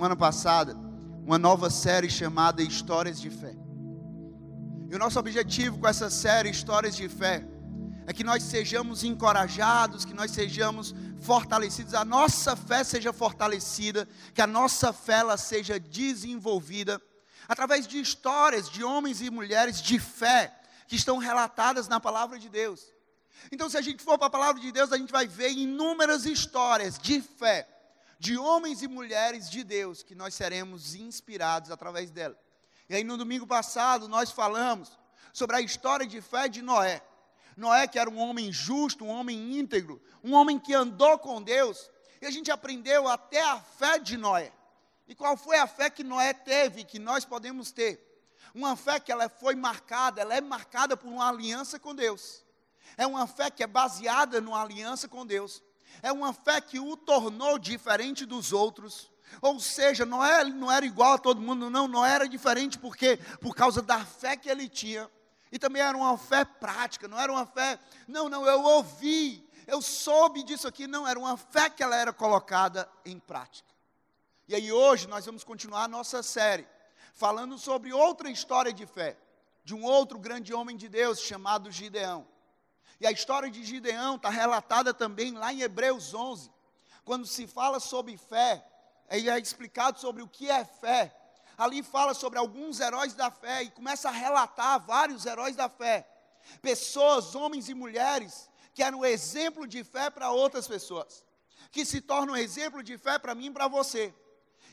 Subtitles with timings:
[0.00, 0.74] semana passada
[1.26, 3.54] uma nova série chamada Histórias de Fé.
[4.88, 7.46] E o nosso objetivo com essa série Histórias de Fé
[8.06, 14.40] é que nós sejamos encorajados, que nós sejamos fortalecidos, a nossa fé seja fortalecida, que
[14.40, 16.98] a nossa fé ela seja desenvolvida
[17.46, 20.50] através de histórias de homens e mulheres de fé
[20.88, 22.86] que estão relatadas na palavra de Deus.
[23.52, 26.24] Então, se a gente for para a palavra de Deus, a gente vai ver inúmeras
[26.24, 27.68] histórias de fé
[28.20, 32.38] de homens e mulheres de Deus que nós seremos inspirados através dela.
[32.86, 34.98] E aí no domingo passado nós falamos
[35.32, 37.00] sobre a história de fé de Noé.
[37.56, 41.90] Noé que era um homem justo, um homem íntegro, um homem que andou com Deus,
[42.20, 44.52] e a gente aprendeu até a fé de Noé.
[45.08, 48.06] E qual foi a fé que Noé teve, que nós podemos ter?
[48.54, 52.44] Uma fé que ela foi marcada, ela é marcada por uma aliança com Deus.
[52.98, 55.62] É uma fé que é baseada numa aliança com Deus.
[56.02, 59.10] É uma fé que o tornou diferente dos outros.
[59.40, 63.16] Ou seja, não era, não era igual a todo mundo, não, não era diferente porque
[63.40, 65.08] por causa da fé que ele tinha.
[65.52, 69.82] E também era uma fé prática, não era uma fé, não, não, eu ouvi, eu
[69.82, 73.68] soube disso aqui, não, era uma fé que ela era colocada em prática.
[74.46, 76.66] E aí hoje nós vamos continuar a nossa série,
[77.14, 79.16] falando sobre outra história de fé,
[79.64, 82.26] de um outro grande homem de Deus chamado Gideão.
[83.00, 86.52] E a história de Gideão está relatada também lá em Hebreus 11.
[87.02, 88.62] Quando se fala sobre fé,
[89.08, 91.16] aí é explicado sobre o que é fé.
[91.56, 96.06] Ali fala sobre alguns heróis da fé e começa a relatar vários heróis da fé.
[96.60, 101.24] Pessoas, homens e mulheres, que eram exemplo de fé para outras pessoas.
[101.72, 104.14] Que se tornam exemplo de fé para mim e para você.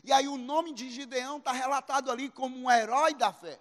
[0.03, 3.57] E aí o nome de Gideão está relatado ali como um herói da fé.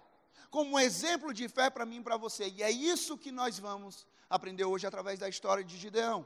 [0.49, 2.49] Como um exemplo de fé para mim e para você.
[2.49, 6.25] E é isso que nós vamos aprendeu hoje através da história de Gideão.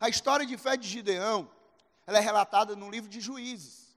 [0.00, 1.50] A história de fé de Gideão,
[2.06, 3.88] ela é relatada no livro de Juízes.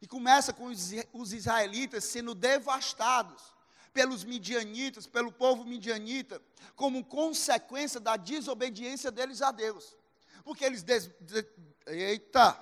[0.00, 3.54] E começa com os, israelitas sendo devastados
[3.92, 6.40] pelos midianitas, pelo povo midianita,
[6.76, 9.96] como consequência da desobediência deles a Deus.
[10.44, 11.44] Porque eles des, de,
[11.86, 12.56] eita!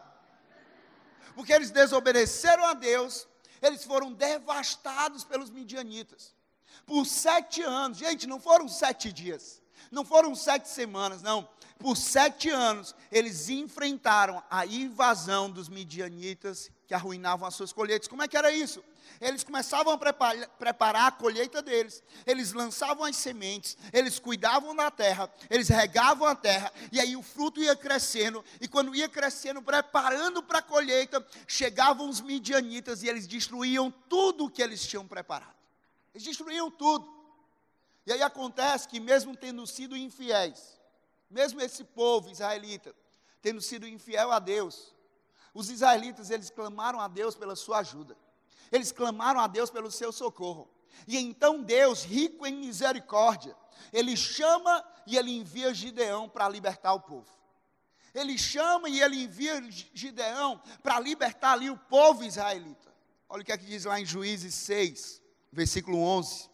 [1.35, 3.29] Porque eles desobedeceram a Deus,
[3.61, 6.35] eles foram devastados pelos midianitas.
[6.87, 9.61] Por sete anos, gente, não foram sete dias,
[9.91, 11.49] não foram sete semanas, não.
[11.79, 18.09] Por sete anos, eles enfrentaram a invasão dos midianitas que arruinavam as suas colheitas.
[18.09, 18.83] Como é que era isso?
[19.21, 24.91] Eles começavam a preparar, preparar, a colheita deles, eles lançavam as sementes, eles cuidavam da
[24.91, 29.63] terra, eles regavam a terra, e aí o fruto ia crescendo, e quando ia crescendo,
[29.63, 35.07] preparando para a colheita, chegavam os midianitas e eles destruíam tudo o que eles tinham
[35.07, 35.55] preparado.
[36.15, 37.16] Eles destruíam tudo.
[38.07, 40.79] E aí acontece que, mesmo tendo sido infiéis,
[41.29, 42.95] mesmo esse povo israelita,
[43.43, 44.95] tendo sido infiel a Deus,
[45.53, 48.17] os israelitas, eles clamaram a Deus pela sua ajuda.
[48.71, 50.69] Eles clamaram a Deus pelo seu socorro.
[51.07, 53.57] E então Deus, rico em misericórdia,
[53.93, 57.29] ele chama e ele envia Gideão para libertar o povo.
[58.15, 62.95] Ele chama e ele envia Gideão para libertar ali o povo israelita.
[63.29, 65.21] Olha o que é que diz lá em Juízes 6,
[65.53, 66.49] versículo 11.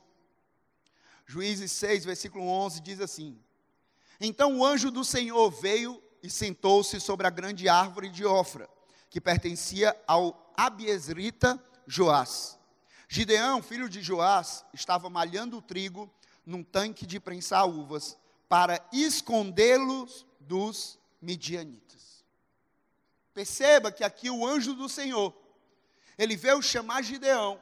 [1.32, 3.42] Juízes 6, versículo 11 diz assim:
[4.20, 8.68] Então o anjo do Senhor veio e sentou-se sobre a grande árvore de Ofra,
[9.08, 12.58] que pertencia ao Abiesrita Joás.
[13.08, 16.12] Gideão, filho de Joás, estava malhando o trigo
[16.44, 22.26] num tanque de prensar uvas para escondê-los dos midianitas.
[23.32, 25.34] Perceba que aqui o anjo do Senhor,
[26.18, 27.58] ele veio chamar Gideão.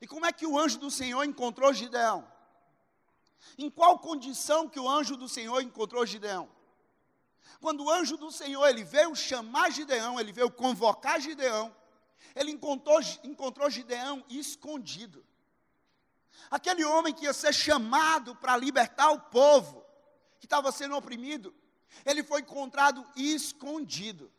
[0.00, 2.32] E como é que o anjo do Senhor encontrou Gideão?
[3.58, 6.48] Em qual condição que o anjo do Senhor encontrou Gideão?
[7.60, 11.74] Quando o anjo do Senhor ele veio chamar Gideão, ele veio convocar Gideão,
[12.34, 15.24] ele encontrou, encontrou Gideão escondido.
[16.50, 19.84] Aquele homem que ia ser chamado para libertar o povo,
[20.40, 21.54] que estava sendo oprimido,
[22.04, 24.32] ele foi encontrado escondido.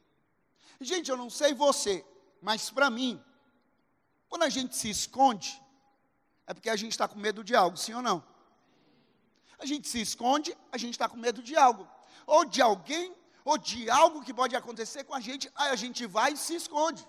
[0.82, 2.06] Gente, eu não sei você,
[2.42, 3.24] mas para mim,
[4.28, 5.62] quando a gente se esconde,
[6.46, 8.24] é porque a gente está com medo de algo, sim ou não?
[9.60, 11.88] A gente se esconde, a gente está com medo de algo,
[12.26, 13.14] ou de alguém,
[13.46, 16.56] ou de algo que pode acontecer com a gente, aí a gente vai e se
[16.56, 17.06] esconde.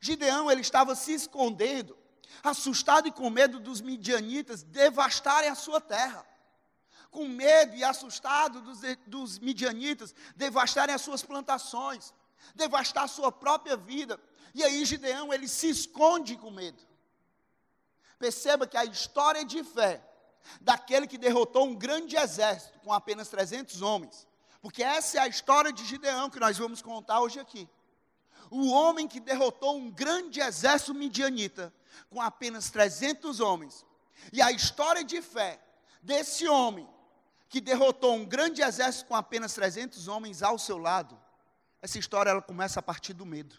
[0.00, 1.96] Gideão, ele estava se escondendo,
[2.42, 6.26] assustado e com medo dos midianitas devastarem a sua terra.
[7.10, 12.12] Com medo e assustado dos, dos midianitas devastarem as suas plantações,
[12.54, 14.20] devastar a sua própria vida.
[14.52, 16.82] E aí Gideão, ele se esconde com medo.
[18.18, 20.02] Perceba que a história de fé
[20.60, 24.26] daquele que derrotou um grande exército com apenas 300 homens.
[24.60, 27.68] Porque essa é a história de Gideão que nós vamos contar hoje aqui.
[28.50, 31.72] o homem que derrotou um grande exército midianita
[32.10, 33.84] com apenas 300 homens.
[34.32, 35.60] E a história de fé
[36.02, 36.88] desse homem
[37.48, 41.20] que derrotou um grande exército com apenas 300 homens ao seu lado,
[41.80, 43.56] essa história ela começa a partir do medo.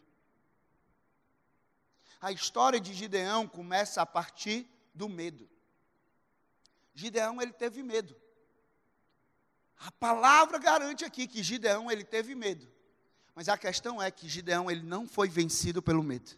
[2.22, 5.48] A história de Gideão começa a partir do medo.
[6.96, 8.16] Gideão ele teve medo.
[9.78, 12.68] A palavra garante aqui que Gideão ele teve medo.
[13.36, 16.32] Mas a questão é que Gideão ele não foi vencido pelo medo.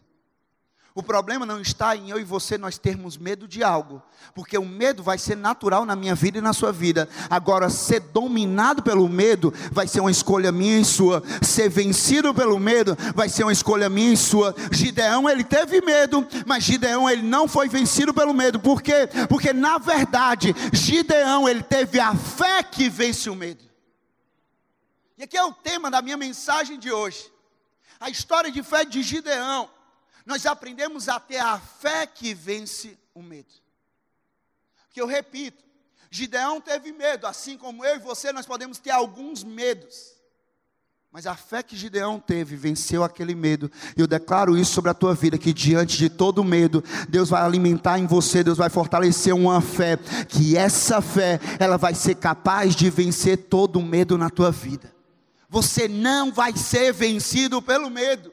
[0.94, 4.02] O problema não está em eu e você nós termos medo de algo,
[4.34, 7.08] porque o medo vai ser natural na minha vida e na sua vida.
[7.30, 11.22] Agora, ser dominado pelo medo vai ser uma escolha minha e sua.
[11.40, 14.54] Ser vencido pelo medo vai ser uma escolha minha e sua.
[14.72, 18.58] Gideão, ele teve medo, mas Gideão, ele não foi vencido pelo medo.
[18.58, 19.08] Por quê?
[19.28, 23.62] Porque, na verdade, Gideão, ele teve a fé que vence o medo.
[25.16, 27.30] E aqui é o tema da minha mensagem de hoje.
[28.00, 29.68] A história de fé de Gideão
[30.28, 33.48] nós aprendemos a ter a fé que vence o medo.
[34.84, 35.64] Porque eu repito,
[36.10, 40.18] Gideão teve medo, assim como eu e você, nós podemos ter alguns medos.
[41.10, 43.72] Mas a fé que Gideão teve venceu aquele medo.
[43.96, 47.98] Eu declaro isso sobre a tua vida: que diante de todo medo, Deus vai alimentar
[47.98, 49.96] em você, Deus vai fortalecer uma fé.
[50.28, 54.94] Que essa fé, ela vai ser capaz de vencer todo medo na tua vida.
[55.48, 58.30] Você não vai ser vencido pelo medo.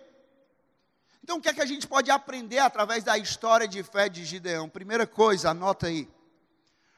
[1.26, 4.24] Então, o que é que a gente pode aprender através da história de fé de
[4.24, 4.70] Gideão?
[4.70, 6.08] Primeira coisa, anota aí.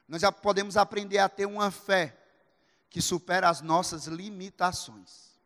[0.06, 2.14] Nós já podemos aprender a ter uma fé
[2.90, 5.40] que supera as nossas limitações.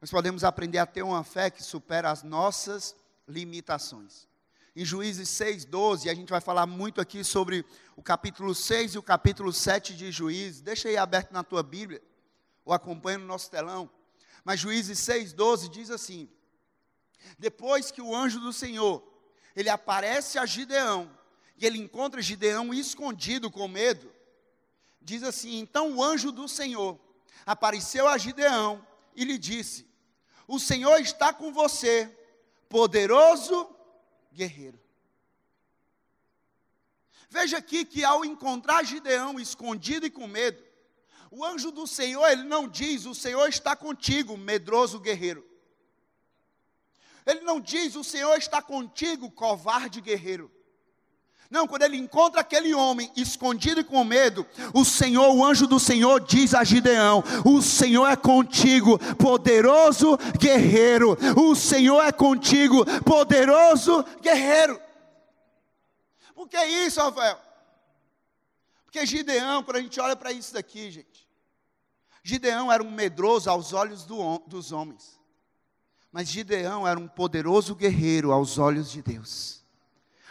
[0.00, 2.94] Nós podemos aprender a ter uma fé que supera as nossas
[3.26, 4.28] limitações.
[4.76, 7.66] Em Juízes 6,12, a gente vai falar muito aqui sobre
[7.96, 10.60] o capítulo 6 e o capítulo 7 de Juízes.
[10.60, 12.00] Deixa aí aberto na tua Bíblia,
[12.64, 13.90] ou acompanha no nosso telão.
[14.44, 16.30] Mas Juízes 6,12 diz assim:
[17.38, 19.02] depois que o anjo do Senhor,
[19.54, 21.10] ele aparece a Gideão,
[21.56, 24.12] e ele encontra Gideão escondido com medo,
[25.00, 26.98] diz assim: Então o anjo do Senhor
[27.44, 29.86] apareceu a Gideão e lhe disse:
[30.46, 32.10] O Senhor está com você,
[32.68, 33.68] poderoso
[34.32, 34.80] guerreiro.
[37.28, 40.62] Veja aqui que ao encontrar Gideão escondido e com medo,
[41.30, 45.48] o anjo do Senhor, ele não diz: O Senhor está contigo, medroso guerreiro.
[47.30, 50.50] Ele não diz: O Senhor está contigo, covarde guerreiro.
[51.50, 55.80] Não, quando ele encontra aquele homem escondido e com medo, o Senhor, o anjo do
[55.80, 61.16] Senhor diz a Gideão: O Senhor é contigo, poderoso guerreiro.
[61.36, 64.80] O Senhor é contigo, poderoso guerreiro.
[66.34, 67.38] Por que isso, Rafael?
[68.84, 71.28] Porque Gideão, quando a gente olha para isso daqui, gente,
[72.22, 75.19] Gideão era um medroso aos olhos do, dos homens.
[76.12, 79.59] Mas Gideão era um poderoso guerreiro aos olhos de Deus.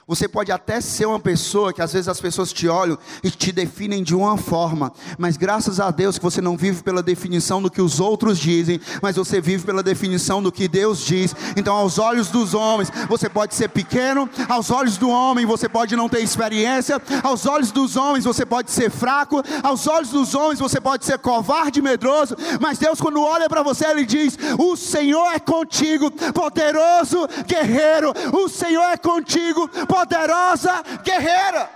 [0.10, 3.52] Você pode até ser uma pessoa que às vezes as pessoas te olham e te
[3.52, 7.70] definem de uma forma, mas graças a Deus que você não vive pela definição do
[7.70, 11.36] que os outros dizem, mas você vive pela definição do que Deus diz.
[11.56, 15.96] Então, aos olhos dos homens, você pode ser pequeno, aos olhos do homem, você pode
[15.96, 20.58] não ter experiência, aos olhos dos homens, você pode ser fraco, aos olhos dos homens,
[20.58, 25.34] você pode ser covarde, medroso, mas Deus, quando olha para você, Ele diz: O Senhor
[25.34, 31.70] é contigo, poderoso guerreiro, o Senhor é contigo, poderoso poderosa guerreira.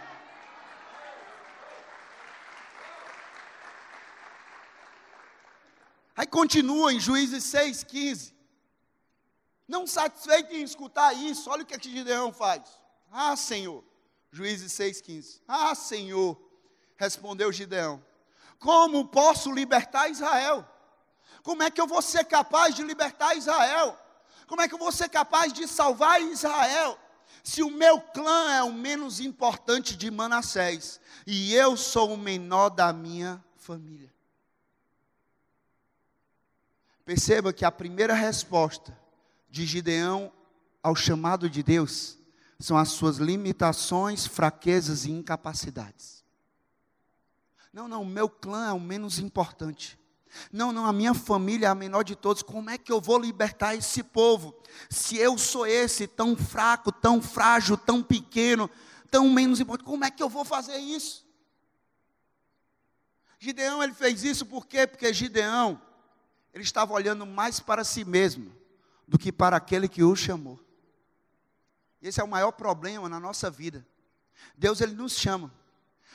[6.16, 8.34] Aí continua em Juízes 6,15.
[9.68, 12.62] Não satisfeito em escutar isso, olha o que, é que Gideão faz.
[13.12, 13.84] Ah, Senhor.
[14.32, 15.42] Juízes 6,15.
[15.48, 16.40] Ah, Senhor,
[16.98, 18.04] respondeu Gideão.
[18.58, 20.68] Como posso libertar Israel?
[21.42, 23.98] Como é que eu vou ser capaz de libertar Israel?
[24.48, 26.98] Como é que eu vou ser capaz de salvar Israel?
[27.42, 32.70] Se o meu clã é o menos importante de Manassés e eu sou o menor
[32.70, 34.14] da minha família.
[37.06, 38.98] Perceba que a primeira resposta
[39.50, 40.32] de Gideão
[40.82, 42.18] ao chamado de Deus
[42.60, 46.24] são as suas limitações, fraquezas e incapacidades.
[47.74, 50.00] Não, não, o meu clã é o menos importante.
[50.52, 52.42] Não, não, a minha família é a menor de todos.
[52.42, 54.56] Como é que eu vou libertar esse povo?
[54.90, 58.70] Se eu sou esse tão fraco, tão frágil, tão pequeno,
[59.12, 61.24] tão menos importante, como é que eu vou fazer isso?
[63.40, 64.88] Gideão ele fez isso por quê?
[64.88, 65.82] Porque Gideão
[66.54, 68.56] ele estava olhando mais para si mesmo
[69.08, 70.60] do que para aquele que o chamou.
[72.02, 73.86] Esse é o maior problema na nossa vida.
[74.58, 75.54] Deus ele nos chama,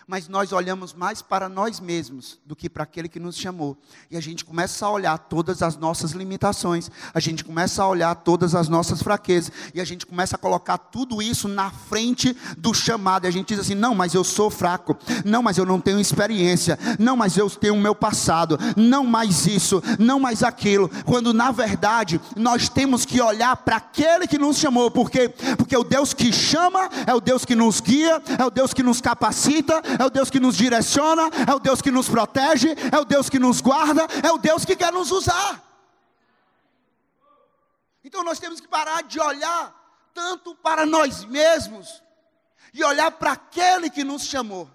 [0.08, 3.76] mas nós olhamos mais para nós mesmos do que para aquele que nos chamou.
[4.10, 8.14] E a gente começa a olhar todas as nossas limitações, a gente começa a olhar
[8.14, 12.72] todas as nossas fraquezas, e a gente começa a colocar tudo isso na frente do
[12.72, 13.26] chamado.
[13.26, 14.96] E a gente diz assim: não, mas eu sou fraco,
[15.26, 19.46] não, mas eu não tenho experiência, não, mas eu tenho o meu passado, não mais
[19.46, 20.90] isso, não mais aquilo.
[21.04, 25.84] Quando na verdade nós temos que olhar para aquele que nos chamou, porque porque o
[25.84, 29.82] Deus que chama é o Deus que nos guia, é o Deus que nos capacita,
[29.98, 33.28] é o Deus que nos direciona, é o Deus que nos protege, é o Deus
[33.28, 35.62] que nos guarda, é o Deus que quer nos usar.
[38.04, 39.74] Então nós temos que parar de olhar
[40.14, 42.02] tanto para nós mesmos
[42.72, 44.68] e olhar para aquele que nos chamou.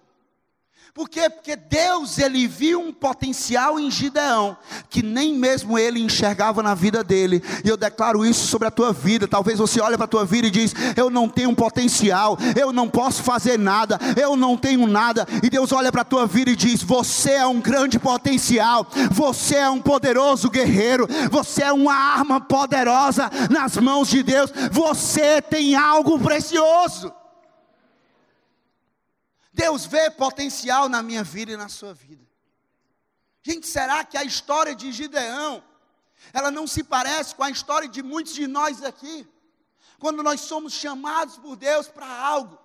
[0.93, 1.27] Por quê?
[1.27, 4.55] Porque Deus, ele viu um potencial em Gideão,
[4.91, 7.43] que nem mesmo ele enxergava na vida dele.
[7.65, 9.27] E eu declaro isso sobre a tua vida.
[9.27, 12.71] Talvez você olhe para a tua vida e diz: "Eu não tenho um potencial, eu
[12.71, 15.27] não posso fazer nada, eu não tenho nada".
[15.41, 19.55] E Deus olha para a tua vida e diz: "Você é um grande potencial, você
[19.55, 25.73] é um poderoso guerreiro, você é uma arma poderosa nas mãos de Deus, você tem
[25.75, 27.11] algo precioso".
[29.53, 32.25] Deus vê potencial na minha vida e na sua vida.
[33.43, 35.63] Gente, será que a história de Gideão,
[36.33, 39.27] ela não se parece com a história de muitos de nós aqui?
[39.99, 42.57] Quando nós somos chamados por Deus para algo,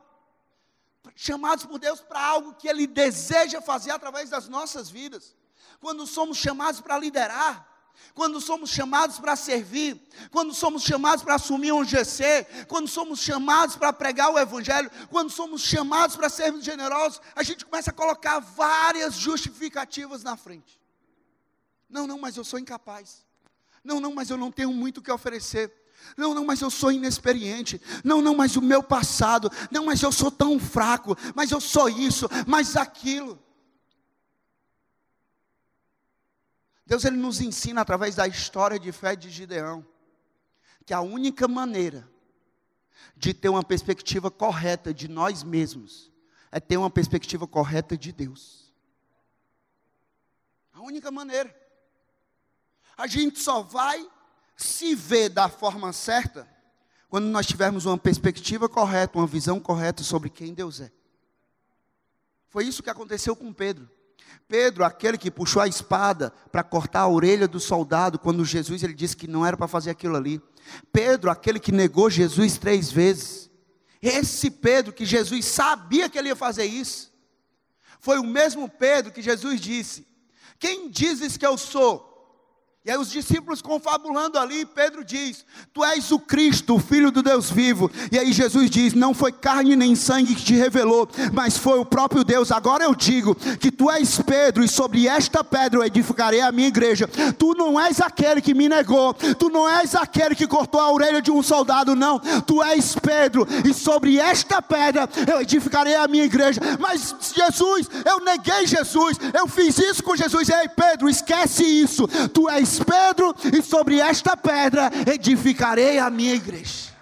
[1.15, 5.37] chamados por Deus para algo que Ele deseja fazer através das nossas vidas,
[5.81, 7.69] quando somos chamados para liderar,
[8.15, 10.01] quando somos chamados para servir,
[10.31, 15.31] quando somos chamados para assumir um GC, quando somos chamados para pregar o Evangelho, quando
[15.31, 20.81] somos chamados para sermos generosos, a gente começa a colocar várias justificativas na frente.
[21.89, 23.25] Não, não, mas eu sou incapaz.
[23.85, 25.73] Não, não, mas eu não tenho muito o que oferecer.
[26.17, 27.81] Não, não, mas eu sou inexperiente.
[28.05, 29.51] Não, não, mas o meu passado.
[29.71, 31.17] Não, mas eu sou tão fraco.
[31.35, 33.39] Mas eu sou isso, mas aquilo.
[36.89, 39.87] Deus ele nos ensina através da história de fé de Gideão
[40.87, 42.11] que a única maneira
[43.15, 46.11] de ter uma perspectiva correta de nós mesmos
[46.51, 48.73] é ter uma perspectiva correta de Deus.
[50.73, 51.55] A única maneira.
[52.97, 54.11] A gente só vai
[54.57, 56.49] se ver da forma certa
[57.11, 60.91] quando nós tivermos uma perspectiva correta, uma visão correta sobre quem Deus é.
[62.49, 63.98] Foi isso que aconteceu com Pedro.
[64.47, 68.95] Pedro, aquele que puxou a espada para cortar a orelha do soldado, quando Jesus ele
[68.95, 70.41] disse que não era para fazer aquilo ali.
[70.93, 73.51] Pedro, aquele que negou Jesus três vezes.
[74.01, 77.13] Esse Pedro que Jesus sabia que ele ia fazer isso.
[78.01, 80.07] Foi o mesmo Pedro que Jesus disse:
[80.59, 82.09] Quem dizes que eu sou?
[82.89, 87.23] E aí os discípulos confabulando ali, Pedro diz: Tu és o Cristo, o Filho do
[87.23, 87.91] Deus vivo.
[88.11, 91.85] E aí Jesus diz: Não foi carne nem sangue que te revelou, mas foi o
[91.85, 92.51] próprio Deus.
[92.51, 96.69] Agora eu digo que tu és Pedro, e sobre esta pedra eu edificarei a minha
[96.69, 97.07] igreja.
[97.39, 101.21] Tu não és aquele que me negou, tu não és aquele que cortou a orelha
[101.21, 102.19] de um soldado, não.
[102.19, 106.59] Tu és Pedro, e sobre esta pedra eu edificarei a minha igreja.
[106.81, 110.49] Mas Jesus, eu neguei Jesus, eu fiz isso com Jesus.
[110.49, 112.09] Ei, Pedro, esquece isso.
[112.33, 116.97] Tu és Pedro, e sobre esta pedra edificarei a minha igreja.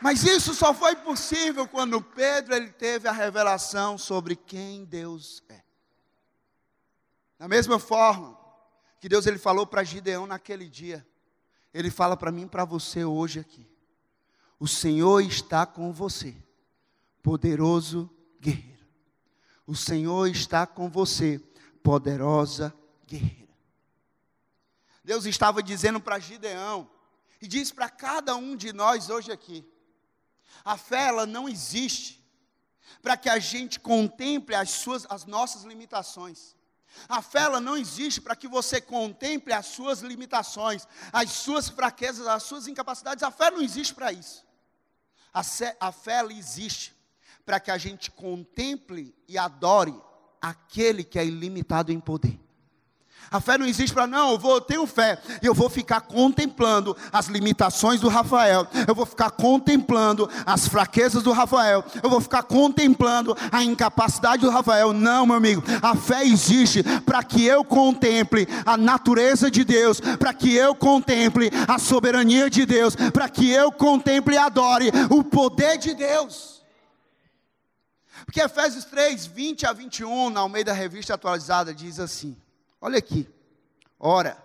[0.00, 5.62] Mas isso só foi possível quando Pedro ele teve a revelação sobre quem Deus é.
[7.38, 8.38] Da mesma forma
[9.00, 11.06] que Deus ele falou para Gideão naquele dia,
[11.72, 13.66] ele fala para mim e para você hoje aqui.
[14.60, 16.36] O Senhor está com você,
[17.22, 18.86] poderoso guerreiro.
[19.66, 21.40] O Senhor está com você,
[21.84, 22.74] poderosa
[23.06, 23.54] guerreira.
[25.04, 26.90] Deus estava dizendo para Gideão,
[27.42, 29.62] e diz para cada um de nós hoje aqui:
[30.64, 32.24] a fé ela não existe
[33.02, 36.56] para que a gente contemple as suas as nossas limitações.
[37.08, 42.26] A fé ela não existe para que você contemple as suas limitações, as suas fraquezas,
[42.26, 43.22] as suas incapacidades.
[43.22, 44.46] A fé não existe para isso.
[45.34, 45.42] A
[45.92, 46.94] fé, ela existe
[47.44, 50.00] para que a gente contemple e adore
[50.44, 52.38] aquele que é ilimitado em poder.
[53.30, 56.94] A fé não existe para, não, eu vou, eu tenho fé, eu vou ficar contemplando
[57.10, 62.42] as limitações do Rafael, eu vou ficar contemplando as fraquezas do Rafael, eu vou ficar
[62.42, 64.92] contemplando a incapacidade do Rafael.
[64.92, 70.34] Não, meu amigo, a fé existe para que eu contemple a natureza de Deus, para
[70.34, 75.78] que eu contemple a soberania de Deus, para que eu contemple e adore o poder
[75.78, 76.53] de Deus.
[78.24, 82.36] Porque Efésios 3, 20 a 21, na Almeida Revista Atualizada, diz assim:
[82.80, 83.28] olha aqui,
[83.98, 84.42] ora,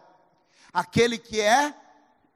[0.74, 1.74] aquele que é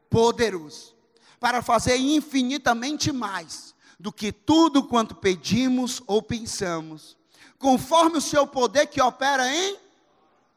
[0.10, 0.96] poderoso
[1.40, 7.18] para fazer infinitamente mais do que tudo quanto pedimos ou pensamos,
[7.58, 9.78] conforme o seu poder que opera em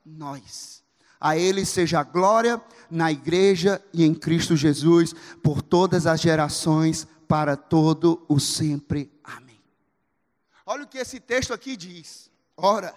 [0.04, 0.82] nós.
[1.20, 7.06] A Ele seja a glória na igreja e em Cristo Jesus, por todas as gerações,
[7.26, 9.10] para todo o sempre.
[10.66, 12.28] Olha o que esse texto aqui diz.
[12.56, 12.92] Ora,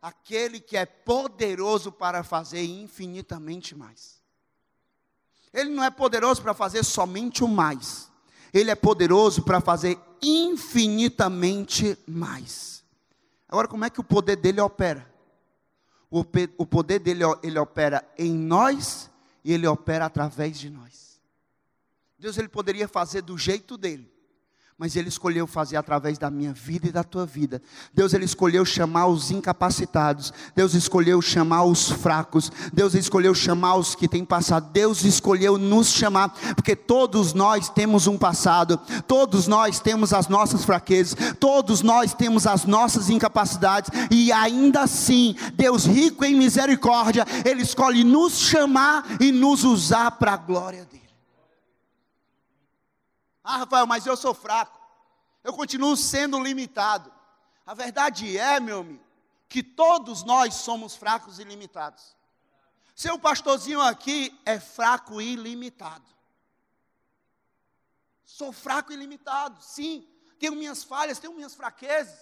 [0.00, 4.22] aquele que é poderoso para fazer infinitamente mais.
[5.52, 8.10] Ele não é poderoso para fazer somente o mais.
[8.52, 12.82] Ele é poderoso para fazer infinitamente mais.
[13.48, 15.12] Agora, como é que o poder dele opera?
[16.10, 16.24] O
[16.64, 19.10] poder dele ele opera em nós
[19.44, 21.20] e ele opera através de nós.
[22.16, 24.10] Deus ele poderia fazer do jeito dele,
[24.76, 27.62] mas ele escolheu fazer através da minha vida e da tua vida.
[27.92, 33.94] Deus ele escolheu chamar os incapacitados, Deus escolheu chamar os fracos, Deus escolheu chamar os
[33.94, 38.76] que têm passado, Deus escolheu nos chamar, porque todos nós temos um passado,
[39.06, 45.36] todos nós temos as nossas fraquezas, todos nós temos as nossas incapacidades, e ainda assim,
[45.54, 51.03] Deus rico em misericórdia, ele escolhe nos chamar e nos usar para a glória dele.
[53.44, 54.80] Ah, Rafael, mas eu sou fraco.
[55.44, 57.12] Eu continuo sendo limitado.
[57.66, 59.04] A verdade é, meu amigo,
[59.48, 62.16] que todos nós somos fracos e limitados.
[62.94, 66.04] Seu pastorzinho aqui é fraco e limitado.
[68.24, 70.08] Sou fraco e limitado, sim.
[70.38, 72.18] Tenho minhas falhas, tenho minhas fraquezas.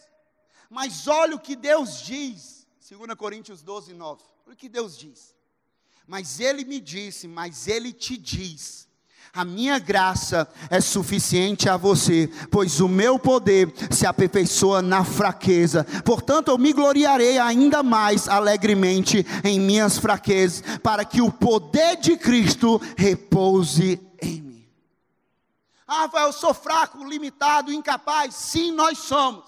[0.69, 2.67] Mas olha o que Deus diz.
[2.89, 4.25] 2 Coríntios 12, 9.
[4.45, 5.37] Olha o que Deus diz.
[6.07, 8.89] Mas ele me disse, mas ele te diz
[9.35, 15.87] a minha graça é suficiente a você, pois o meu poder se aperfeiçoa na fraqueza.
[16.05, 22.15] Portanto, eu me gloriarei ainda mais alegremente em minhas fraquezas, para que o poder de
[22.19, 24.67] Cristo repouse em mim.
[25.89, 28.35] Ah, Rafael, eu sou fraco, limitado, incapaz.
[28.35, 29.45] Sim, nós somos.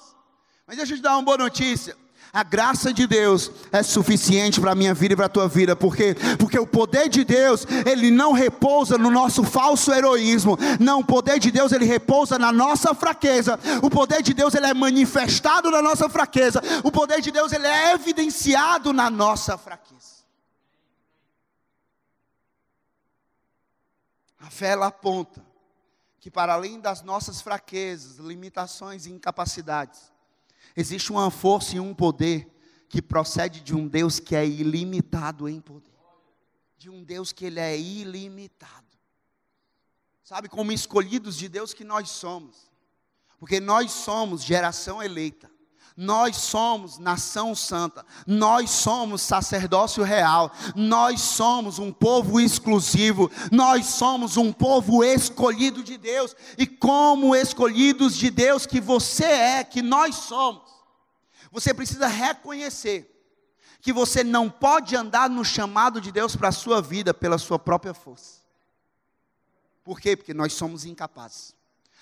[0.67, 1.95] Mas deixa eu te dar uma boa notícia.
[2.35, 5.77] A graça de Deus é suficiente para a minha vida e para a tua vida,
[5.77, 10.59] porque porque o poder de Deus, ele não repousa no nosso falso heroísmo.
[10.81, 13.57] Não, o poder de Deus ele repousa na nossa fraqueza.
[13.81, 16.61] O poder de Deus ele é manifestado na nossa fraqueza.
[16.83, 20.25] O poder de Deus ele é evidenciado na nossa fraqueza.
[24.41, 25.41] A fé ela aponta
[26.19, 30.14] que para além das nossas fraquezas, limitações e incapacidades,
[30.77, 32.51] Existe uma força e um poder
[32.89, 35.95] que procede de um Deus que é ilimitado em poder.
[36.77, 38.85] De um Deus que ele é ilimitado.
[40.23, 42.71] Sabe, como escolhidos de Deus que nós somos.
[43.39, 45.51] Porque nós somos geração eleita.
[45.97, 54.37] Nós somos nação santa, nós somos sacerdócio real, nós somos um povo exclusivo, nós somos
[54.37, 60.17] um povo escolhido de Deus, e como escolhidos de Deus que você é, que nós
[60.17, 60.69] somos,
[61.53, 63.11] você precisa reconhecer
[63.81, 67.59] que você não pode andar no chamado de Deus para a sua vida pela sua
[67.59, 68.41] própria força.
[69.85, 70.17] Por quê?
[70.17, 71.55] Porque nós somos incapazes,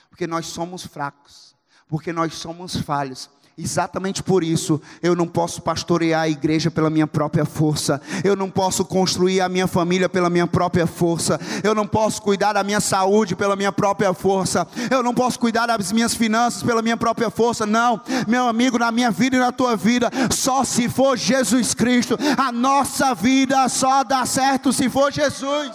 [0.09, 1.55] porque nós somos fracos,
[1.88, 7.07] porque nós somos falhos Exatamente por isso, eu não posso pastorear a igreja pela minha
[7.07, 11.87] própria força, eu não posso construir a minha família pela minha própria força, eu não
[11.87, 16.15] posso cuidar da minha saúde pela minha própria força, eu não posso cuidar das minhas
[16.15, 20.11] finanças pela minha própria força, não, meu amigo, na minha vida e na tua vida,
[20.31, 25.73] só se for Jesus Cristo, a nossa vida só dá certo se for Jesus.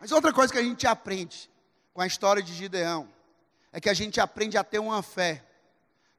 [0.00, 1.48] Mas outra coisa que a gente aprende
[1.92, 3.12] com a história de Gideão
[3.72, 5.46] é que a gente aprende a ter uma fé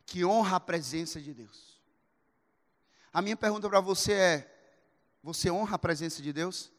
[0.05, 1.79] que honra a presença de Deus.
[3.13, 4.51] A minha pergunta para você é:
[5.23, 6.71] você honra a presença de Deus?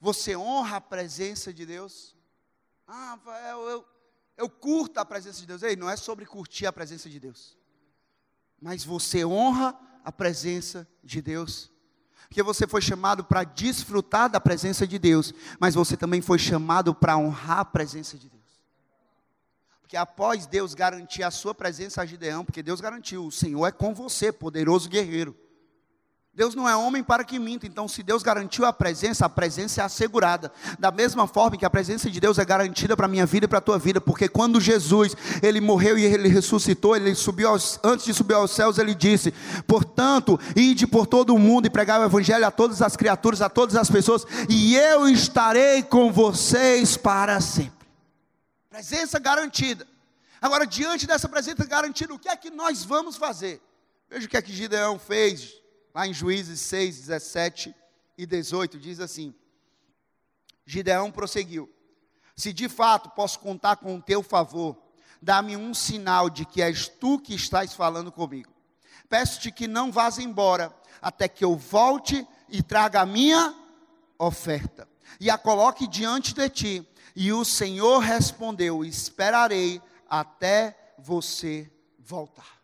[0.00, 2.16] Você honra a presença de Deus?
[2.86, 3.88] Ah, Rafael, eu,
[4.36, 5.62] eu curto a presença de Deus.
[5.62, 7.56] Ei, não é sobre curtir a presença de Deus.
[8.60, 11.70] Mas você honra a presença de Deus
[12.28, 16.94] porque você foi chamado para desfrutar da presença de Deus, mas você também foi chamado
[16.94, 18.42] para honrar a presença de Deus.
[19.80, 23.70] Porque após Deus garantir a sua presença a Gideão, porque Deus garantiu, o Senhor é
[23.70, 25.36] com você, poderoso guerreiro.
[26.34, 29.82] Deus não é homem para que minta, então se Deus garantiu a presença, a presença
[29.82, 30.50] é assegurada.
[30.78, 33.48] Da mesma forma que a presença de Deus é garantida para a minha vida e
[33.48, 37.78] para a tua vida, porque quando Jesus, ele morreu e ele ressuscitou, ele subiu aos,
[37.84, 39.30] antes de subir aos céus, ele disse:
[39.66, 43.50] "Portanto, ide por todo o mundo e pregai o evangelho a todas as criaturas, a
[43.50, 47.86] todas as pessoas, e eu estarei com vocês para sempre."
[48.70, 49.86] Presença garantida.
[50.40, 53.60] Agora, diante dessa presença garantida, o que é que nós vamos fazer?
[54.08, 55.61] Veja o que é que Gideão fez
[55.94, 57.74] lá em Juízes 6, 17
[58.16, 59.34] e 18, diz assim:
[60.64, 61.70] Gideão prosseguiu:
[62.36, 64.76] Se de fato posso contar com o teu favor,
[65.20, 68.52] dá-me um sinal de que és tu que estás falando comigo.
[69.08, 73.54] Peço-te que não vás embora, até que eu volte e traga a minha
[74.18, 74.88] oferta,
[75.20, 76.88] e a coloque diante de ti.
[77.14, 82.61] E o Senhor respondeu: Esperarei até você voltar.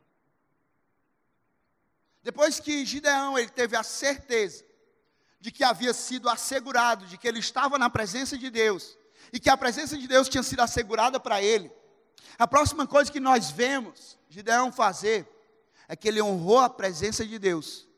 [2.23, 4.65] Depois que Gideão ele teve a certeza
[5.41, 8.99] de que havia sido assegurado, de que ele estava na presença de Deus
[9.33, 11.71] e que a presença de Deus tinha sido assegurada para ele.
[12.39, 15.29] A próxima coisa que nós vemos Gideão fazer
[15.87, 17.89] é que ele honrou a presença de Deus,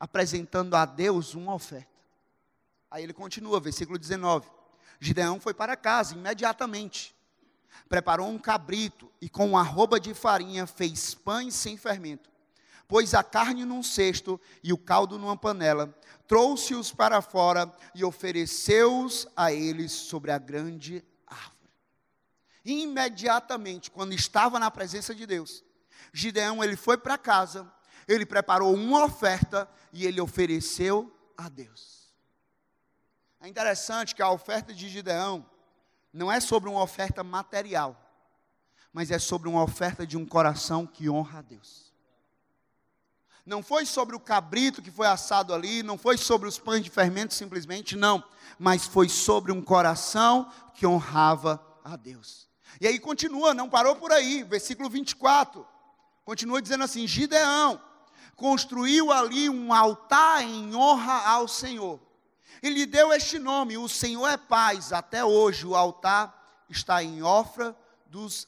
[0.00, 1.94] apresentando a Deus uma oferta.
[2.90, 4.48] Aí ele continua, versículo 19.
[4.98, 7.14] Gideão foi para casa imediatamente,
[7.88, 12.35] preparou um cabrito e com uma arroba de farinha fez pães sem fermento
[12.88, 15.94] pôs a carne num cesto e o caldo numa panela,
[16.26, 21.70] trouxe-os para fora e ofereceu-os a eles sobre a grande árvore.
[22.64, 25.64] Imediatamente, quando estava na presença de Deus,
[26.12, 27.70] Gideão ele foi para casa,
[28.08, 31.96] ele preparou uma oferta e ele ofereceu a Deus.
[33.40, 35.44] É interessante que a oferta de Gideão
[36.12, 38.00] não é sobre uma oferta material,
[38.92, 41.85] mas é sobre uma oferta de um coração que honra a Deus.
[43.46, 46.90] Não foi sobre o cabrito que foi assado ali, não foi sobre os pães de
[46.90, 48.22] fermento simplesmente, não.
[48.58, 52.48] Mas foi sobre um coração que honrava a Deus.
[52.80, 55.64] E aí continua, não parou por aí, versículo 24.
[56.24, 57.80] Continua dizendo assim: Gideão
[58.36, 61.98] construiu ali um altar em honra ao Senhor.
[62.62, 64.92] E lhe deu este nome: O Senhor é paz.
[64.92, 67.74] Até hoje o altar está em Ofra
[68.06, 68.46] dos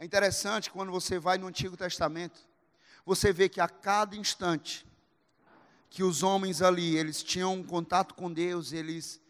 [0.00, 2.38] É interessante quando você vai no Antigo Testamento,
[3.04, 4.86] você vê que a cada instante
[5.90, 9.20] que os homens ali, eles tinham um contato com Deus, eles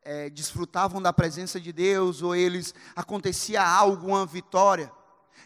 [0.00, 4.92] é, desfrutavam da presença de Deus, ou eles acontecia algo, uma vitória,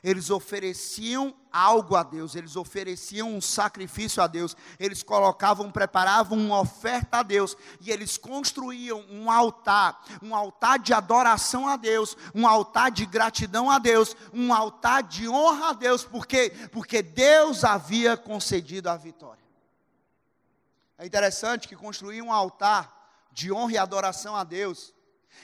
[0.02, 6.60] eles ofereciam algo a Deus, eles ofereciam um sacrifício a Deus, eles colocavam, preparavam uma
[6.60, 12.46] oferta a Deus, e eles construíam um altar, um altar de adoração a Deus, um
[12.46, 18.16] altar de gratidão a Deus, um altar de honra a Deus, porque porque Deus havia
[18.16, 19.44] concedido a vitória.
[20.98, 22.94] É interessante que construir um altar
[23.32, 24.94] de honra e adoração a Deus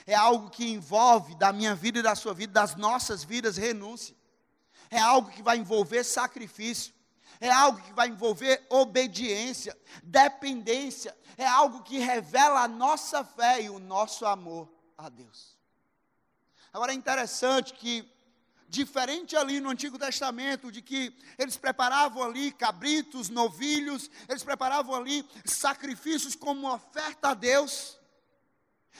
[0.07, 4.15] é algo que envolve da minha vida e da sua vida, das nossas vidas, renúncia
[4.93, 6.93] é algo que vai envolver sacrifício,
[7.41, 13.69] é algo que vai envolver obediência, dependência, é algo que revela a nossa fé e
[13.71, 15.57] o nosso amor a Deus.
[16.71, 18.07] Agora é interessante que,
[18.69, 25.27] diferente ali no Antigo Testamento, de que eles preparavam ali cabritos, novilhos, eles preparavam ali
[25.43, 27.97] sacrifícios como oferta a Deus.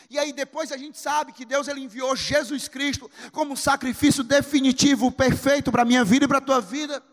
[0.10, 5.12] E aí depois a gente sabe que Deus ele enviou Jesus Cristo como sacrifício definitivo,
[5.12, 7.04] perfeito para a minha vida e para a tua vida.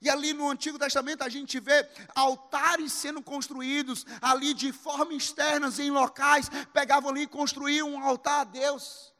[0.00, 5.78] E ali no Antigo Testamento a gente vê altares sendo construídos ali de forma externas
[5.78, 9.14] em locais, pegavam ali e construíam um altar a Deus.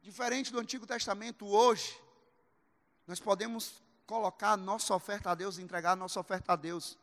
[0.00, 1.98] Diferente do Antigo Testamento hoje,
[3.06, 6.96] nós podemos colocar a nossa oferta a Deus, entregar a nossa oferta a Deus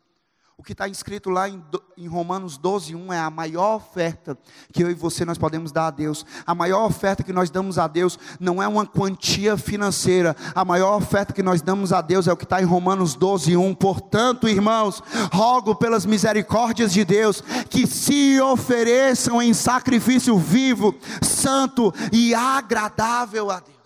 [0.60, 1.64] o que está escrito lá em,
[1.96, 4.36] em Romanos 12, 1 é a maior oferta
[4.74, 6.26] que eu e você nós podemos dar a Deus.
[6.48, 10.36] A maior oferta que nós damos a Deus não é uma quantia financeira.
[10.56, 13.56] A maior oferta que nós damos a Deus é o que está em Romanos 12,
[13.56, 13.76] 1.
[13.76, 22.34] Portanto, irmãos, rogo pelas misericórdias de Deus que se ofereçam em sacrifício vivo, santo e
[22.34, 23.77] agradável a Deus.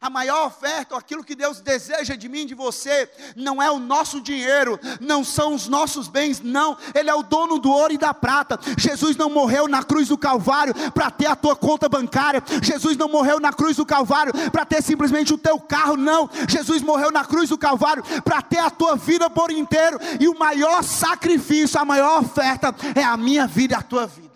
[0.00, 4.20] A maior oferta, aquilo que Deus deseja de mim, de você, não é o nosso
[4.20, 6.76] dinheiro, não são os nossos bens, não.
[6.94, 8.58] Ele é o dono do ouro e da prata.
[8.76, 12.42] Jesus não morreu na cruz do Calvário para ter a tua conta bancária.
[12.62, 16.28] Jesus não morreu na cruz do Calvário para ter simplesmente o teu carro, não.
[16.48, 19.98] Jesus morreu na cruz do Calvário para ter a tua vida por inteiro.
[20.20, 24.26] E o maior sacrifício, a maior oferta é a minha vida e a tua vida.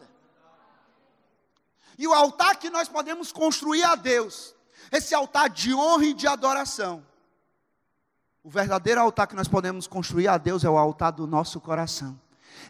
[1.99, 4.55] E o altar que nós podemos construir a Deus
[4.91, 7.05] esse altar de honra e de adoração.
[8.43, 12.19] O verdadeiro altar que nós podemos construir a Deus é o altar do nosso coração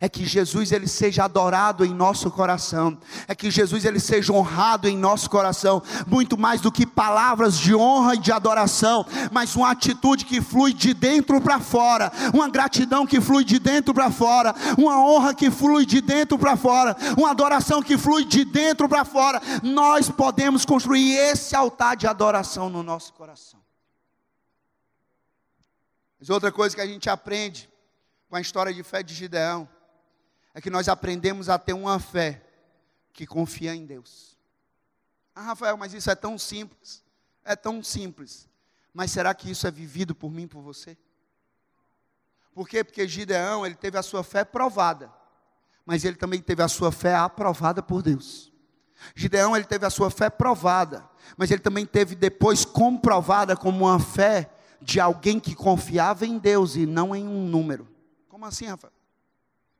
[0.00, 2.96] é que Jesus ele seja adorado em nosso coração,
[3.28, 7.74] é que Jesus ele seja honrado em nosso coração, muito mais do que palavras de
[7.74, 13.06] honra e de adoração, mas uma atitude que flui de dentro para fora, uma gratidão
[13.06, 17.30] que flui de dentro para fora, uma honra que flui de dentro para fora, uma
[17.30, 19.40] adoração que flui de dentro para fora.
[19.62, 23.60] Nós podemos construir esse altar de adoração no nosso coração.
[26.18, 27.69] Mas outra coisa que a gente aprende
[28.30, 29.68] com a história de fé de Gideão
[30.54, 32.40] é que nós aprendemos a ter uma fé
[33.12, 34.38] que confia em Deus.
[35.34, 37.02] Ah, Rafael, mas isso é tão simples.
[37.44, 38.48] É tão simples.
[38.94, 40.96] Mas será que isso é vivido por mim, por você?
[42.54, 42.84] Por quê?
[42.84, 45.12] Porque Gideão, ele teve a sua fé provada,
[45.84, 48.52] mas ele também teve a sua fé aprovada por Deus.
[49.14, 53.98] Gideão, ele teve a sua fé provada, mas ele também teve depois comprovada como uma
[53.98, 57.88] fé de alguém que confiava em Deus e não em um número.
[58.40, 58.94] Como assim, Rafael?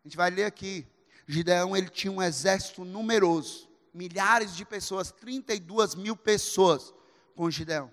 [0.04, 0.86] A gente vai ler aqui.
[1.26, 6.92] Gideão, ele tinha um exército numeroso, milhares de pessoas, 32 mil pessoas
[7.34, 7.90] com Gideão.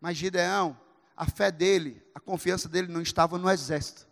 [0.00, 0.76] Mas Gideão,
[1.16, 4.04] a fé dele, a confiança dele não estava no exército.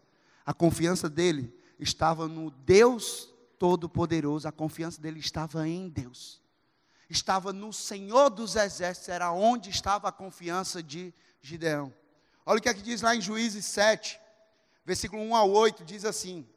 [0.45, 4.47] A confiança dele estava no Deus Todo-Poderoso.
[4.47, 6.41] A confiança dele estava em Deus.
[7.11, 11.93] Estava no Senhor dos Exércitos, era onde estava a confiança de Gideão.
[12.45, 14.21] Olha o que é que diz lá em Juízes 7,
[14.87, 16.49] versículo 1 ao 8, diz assim: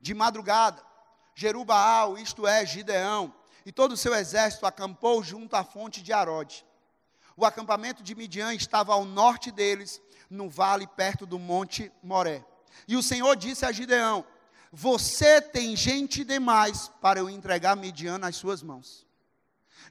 [0.00, 0.82] De madrugada,
[1.34, 3.32] Jerubaal, isto é, Gideão,
[3.64, 6.66] e todo o seu exército acampou junto à fonte de Arode.
[7.36, 12.44] O acampamento de Midian estava ao norte deles, no vale perto do monte Moré.
[12.88, 14.26] E o Senhor disse a Gideão:
[14.72, 19.06] Você tem gente demais para eu entregar Midian nas suas mãos.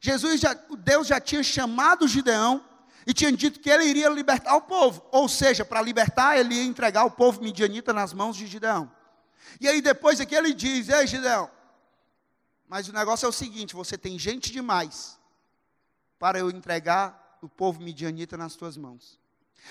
[0.02, 2.64] Jesus já, Deus já tinha chamado Gideão
[3.06, 6.64] e tinha dito que ele iria libertar o povo, ou seja, para libertar ele ia
[6.64, 8.92] entregar o povo midianita nas mãos de Gideão.
[9.60, 11.50] E aí depois aqui ele diz: "Ei, Gideão,
[12.68, 15.20] mas o negócio é o seguinte, você tem gente demais
[16.18, 19.20] para eu entregar o povo midianita nas tuas mãos.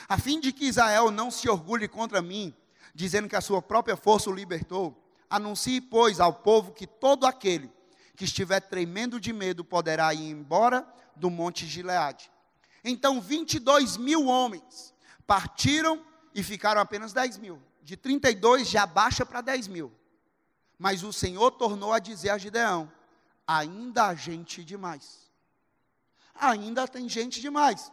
[0.08, 2.54] A fim de que Israel não se orgulhe contra mim,
[2.94, 7.72] dizendo que a sua própria força o libertou, anuncie, pois, ao povo que todo aquele
[8.16, 12.30] que estiver tremendo de medo poderá ir embora do monte Gileade.
[12.84, 14.94] Então 22 mil homens
[15.26, 17.60] partiram e ficaram apenas 10 mil.
[17.82, 19.92] De 32 já baixa para 10 mil.
[20.78, 22.90] Mas o Senhor tornou a dizer a Gideão:
[23.46, 25.30] ainda há gente demais
[26.40, 27.92] ainda tem gente demais.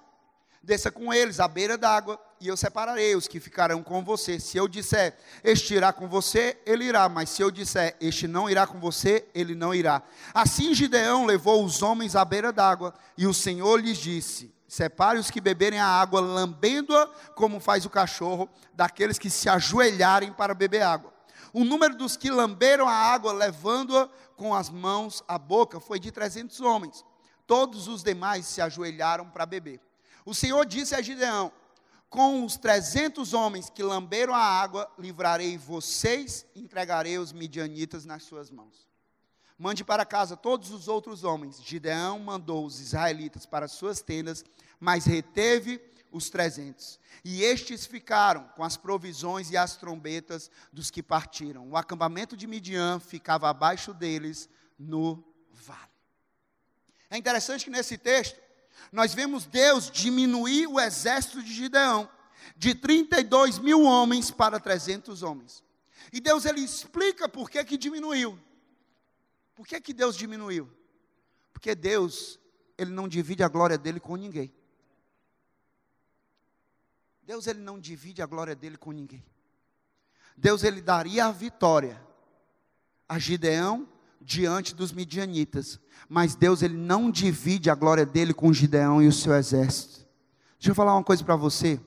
[0.63, 4.39] Desça com eles à beira d'água, e eu separarei os que ficarão com você.
[4.39, 7.07] Se eu disser, este irá com você, ele irá.
[7.07, 10.01] Mas se eu disser, este não irá com você, ele não irá.
[10.33, 15.31] Assim Gideão levou os homens à beira d'água, e o Senhor lhes disse: Separe os
[15.31, 20.81] que beberem a água, lambendo-a, como faz o cachorro, daqueles que se ajoelharem para beber
[20.81, 21.13] água.
[21.53, 26.11] O número dos que lamberam a água, levando-a com as mãos à boca, foi de
[26.11, 27.05] trezentos homens
[27.47, 29.79] todos os demais se ajoelharam para beber.
[30.25, 31.51] O Senhor disse a Gideão:
[32.09, 38.23] Com os trezentos homens que lamberam a água, livrarei vocês e entregarei os midianitas nas
[38.23, 38.85] suas mãos.
[39.57, 41.61] Mande para casa todos os outros homens.
[41.63, 44.45] Gideão mandou os israelitas para suas tendas,
[44.79, 46.99] mas reteve os trezentos.
[47.23, 51.69] E estes ficaram com as provisões e as trombetas dos que partiram.
[51.69, 55.79] O acampamento de Midian ficava abaixo deles no vale.
[57.09, 58.39] É interessante que nesse texto,
[58.91, 62.09] nós vemos Deus diminuir o exército de Gideão
[62.55, 65.63] de 32 mil homens para 300 homens.
[66.13, 68.39] E Deus ele explica por que, que diminuiu.
[69.57, 70.69] Por que, que Deus diminuiu?
[71.51, 72.39] Porque Deus,
[72.77, 74.53] ele não divide a glória dele com ninguém.
[77.23, 79.25] Deus ele não divide a glória dele com ninguém.
[80.37, 81.99] Deus ele daria a vitória
[83.09, 83.89] a Gideão
[84.21, 85.79] diante dos midianitas.
[86.07, 90.05] Mas Deus ele não divide a glória dele com Gideão e o seu exército.
[90.59, 91.81] Deixa eu falar uma coisa para você.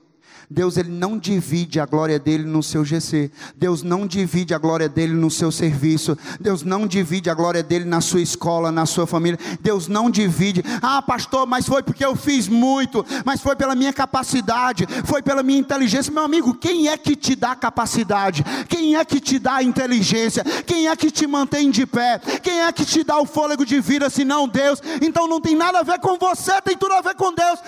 [0.51, 3.31] Deus ele não divide a glória dele no seu GC.
[3.55, 6.17] Deus não divide a glória dele no seu serviço.
[6.41, 9.39] Deus não divide a glória dele na sua escola, na sua família.
[9.61, 10.61] Deus não divide.
[10.81, 15.41] Ah, pastor, mas foi porque eu fiz muito, mas foi pela minha capacidade, foi pela
[15.41, 16.11] minha inteligência.
[16.11, 18.43] Meu amigo, quem é que te dá capacidade?
[18.67, 20.43] Quem é que te dá inteligência?
[20.65, 22.19] Quem é que te mantém de pé?
[22.43, 24.81] Quem é que te dá o fôlego de vida, se não Deus?
[25.01, 27.59] Então não tem nada a ver com você, tem tudo a ver com Deus.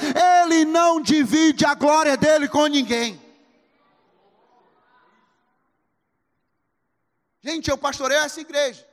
[0.43, 3.21] Ele não divide a glória dele com ninguém.
[7.41, 8.85] Gente, eu pastorei essa igreja.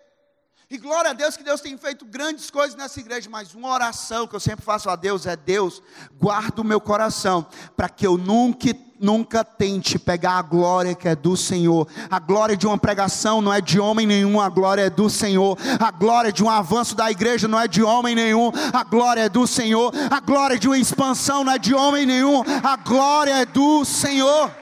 [0.69, 4.27] E glória a Deus que Deus tem feito grandes coisas nessa igreja, mas uma oração
[4.27, 7.45] que eu sempre faço a Deus é: Deus, guarda o meu coração,
[7.77, 8.69] para que eu nunca,
[9.01, 11.89] nunca tente pegar a glória que é do Senhor.
[12.11, 15.57] A glória de uma pregação não é de homem nenhum, a glória é do Senhor.
[15.81, 19.29] A glória de um avanço da igreja não é de homem nenhum, a glória é
[19.29, 19.93] do Senhor.
[20.11, 24.55] A glória de uma expansão não é de homem nenhum, a glória é do Senhor.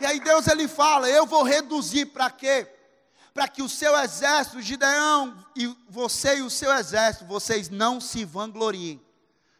[0.00, 2.68] E aí Deus ele fala: Eu vou reduzir para quê?
[3.32, 8.24] para que o seu exército, Gideão, e você e o seu exército, vocês não se
[8.24, 9.05] vangloriem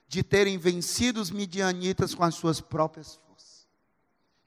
[0.09, 3.67] de terem vencido os midianitas com as suas próprias forças.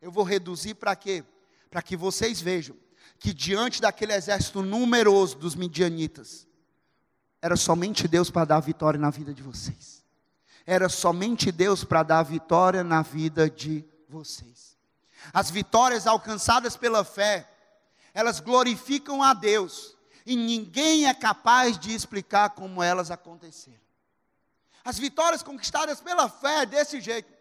[0.02, 1.24] Eu vou reduzir para quê?
[1.70, 2.76] Para que vocês vejam
[3.20, 6.48] que diante daquele exército numeroso dos midianitas,
[7.42, 10.04] era somente Deus para dar vitória na vida de vocês.
[10.66, 14.78] Era somente Deus para dar vitória na vida de vocês.
[15.34, 17.50] As vitórias alcançadas pela fé,
[18.14, 19.96] elas glorificam a Deus,
[20.26, 23.89] e ninguém é capaz de explicar como elas aconteceram.
[24.84, 27.32] As vitórias conquistadas pela fé, desse jeito,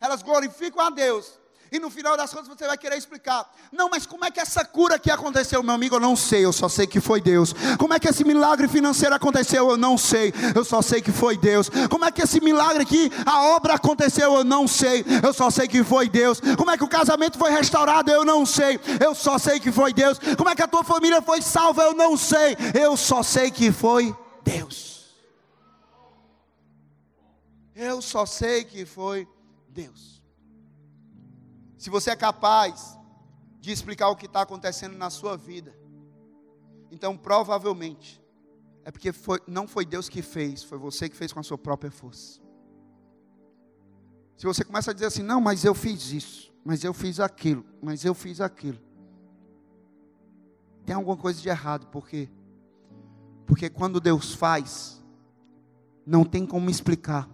[0.00, 1.40] elas glorificam a Deus,
[1.72, 3.48] e no final das contas você vai querer explicar.
[3.70, 5.96] Não, mas como é que essa cura aqui aconteceu, meu amigo?
[5.96, 7.54] Eu não sei, eu só sei que foi Deus.
[7.78, 9.70] Como é que esse milagre financeiro aconteceu?
[9.70, 11.70] Eu não sei, eu só sei que foi Deus.
[11.88, 14.34] Como é que esse milagre aqui, a obra aconteceu?
[14.34, 16.40] Eu não sei, eu só sei que foi Deus.
[16.56, 18.10] Como é que o casamento foi restaurado?
[18.10, 20.18] Eu não sei, eu só sei que foi Deus.
[20.36, 21.84] Como é que a tua família foi salva?
[21.84, 24.89] Eu não sei, eu só sei que foi Deus.
[27.74, 29.28] Eu só sei que foi
[29.68, 30.22] Deus.
[31.78, 32.98] Se você é capaz
[33.60, 35.74] de explicar o que está acontecendo na sua vida,
[36.90, 38.20] então provavelmente
[38.84, 41.58] é porque foi, não foi Deus que fez, foi você que fez com a sua
[41.58, 42.40] própria força.
[44.36, 47.64] Se você começa a dizer assim, não, mas eu fiz isso, mas eu fiz aquilo,
[47.82, 48.78] mas eu fiz aquilo,
[50.84, 52.28] tem alguma coisa de errado, por quê?
[53.46, 55.04] Porque quando Deus faz,
[56.06, 57.28] não tem como explicar,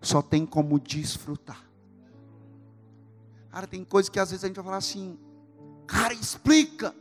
[0.00, 1.68] só tem como desfrutar.
[3.50, 5.18] Cara, tem coisas que às vezes a gente vai falar assim,
[5.86, 6.94] cara, explica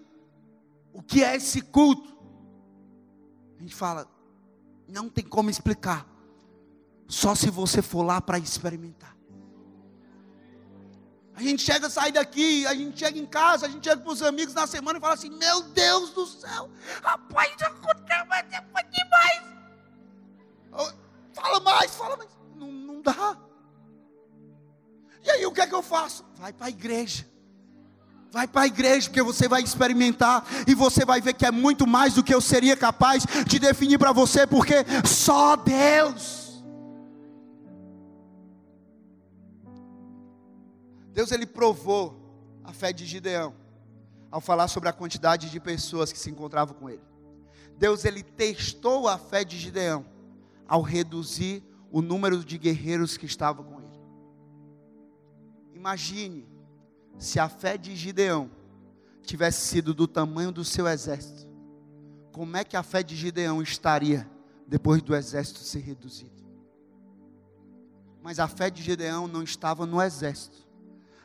[0.92, 2.18] o que é esse culto.
[3.58, 4.08] A gente fala,
[4.88, 6.08] não tem como explicar,
[7.08, 9.16] só se você for lá para experimentar.
[11.40, 14.22] A gente chega, sai daqui, a gente chega em casa, a gente chega para os
[14.22, 16.70] amigos na semana e fala assim: Meu Deus do céu,
[26.40, 27.28] Vai para a igreja.
[28.32, 31.86] Vai para a igreja, porque você vai experimentar e você vai ver que é muito
[31.86, 34.76] mais do que eu seria capaz de definir para você, porque
[35.06, 36.64] só Deus.
[41.12, 42.18] Deus ele provou
[42.64, 43.54] a fé de Gideão
[44.32, 47.02] ao falar sobre a quantidade de pessoas que se encontravam com ele.
[47.78, 50.06] Deus ele testou a fé de Gideão
[50.68, 53.79] ao reduzir o número de guerreiros que estavam com.
[55.80, 56.46] Imagine
[57.18, 58.52] se a fé de Gideão
[59.22, 61.48] tivesse sido do tamanho do seu exército.
[62.34, 64.30] Como é que a fé de Gideão estaria
[64.68, 66.44] depois do exército ser reduzido?
[68.22, 70.68] Mas a fé de Gideão não estava no exército.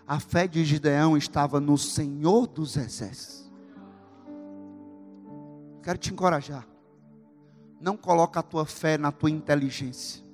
[0.06, 3.50] A fé de Gideão estava no Senhor dos exércitos.
[5.82, 6.64] Quero te encorajar.
[7.80, 10.24] Não coloca a tua fé na tua inteligência.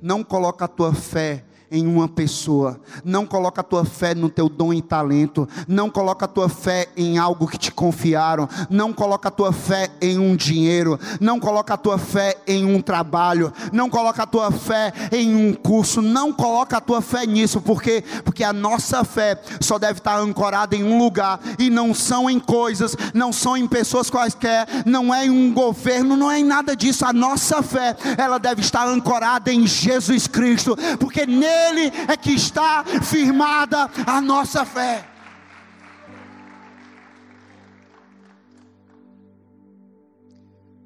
[0.00, 2.78] Não coloca a tua fé em uma pessoa.
[3.04, 5.48] Não coloca a tua fé no teu dom e talento.
[5.66, 8.48] Não coloca a tua fé em algo que te confiaram.
[8.68, 11.00] Não coloca a tua fé em um dinheiro.
[11.18, 13.52] Não coloca a tua fé em um trabalho.
[13.72, 16.02] Não coloca a tua fé em um curso.
[16.02, 20.76] Não coloca a tua fé nisso, porque porque a nossa fé só deve estar ancorada
[20.76, 25.26] em um lugar e não são em coisas, não são em pessoas quaisquer, não é
[25.26, 27.06] em um governo, não é em nada disso.
[27.06, 32.32] A nossa fé, ela deve estar ancorada em Jesus Cristo, porque nele nele é que
[32.32, 35.08] está firmada a nossa fé.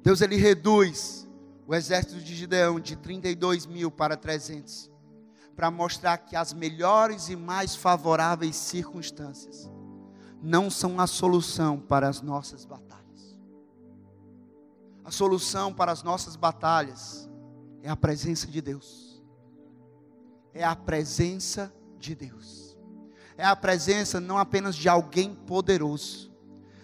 [0.03, 1.27] Deus ele reduz
[1.65, 4.89] o exército de Gideão de 32 mil para 300,
[5.53, 9.69] para mostrar que as melhores e mais favoráveis circunstâncias
[10.41, 13.37] não são a solução para as nossas batalhas.
[15.03, 17.29] A solução para as nossas batalhas
[17.81, 19.06] é a presença de Deus
[20.57, 22.75] é a presença de Deus.
[23.37, 26.31] É a presença não apenas de alguém poderoso,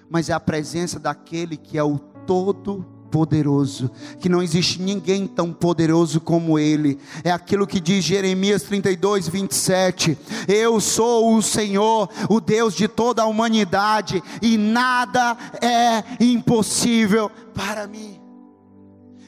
[0.08, 5.52] mas é a presença daquele que é o todo poderoso, que não existe ninguém tão
[5.52, 7.00] poderoso como Ele.
[7.24, 10.18] É aquilo que diz Jeremias 32, 27.
[10.48, 17.88] Eu sou o Senhor, o Deus de toda a humanidade, e nada é impossível para
[17.88, 18.22] mim.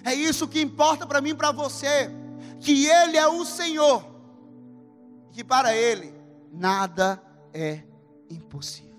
[0.03, 2.11] É isso que importa para mim e para você,
[2.59, 4.14] que Ele é o Senhor
[5.35, 6.13] que para ele
[6.49, 7.21] nada
[7.53, 7.81] é
[8.29, 8.95] impossível.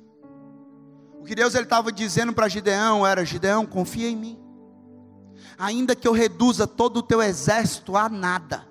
[1.18, 4.38] O que Deus estava dizendo para Gideão era: Gideão, confia em mim.
[5.56, 8.66] Ainda que eu reduza todo o teu exército a nada.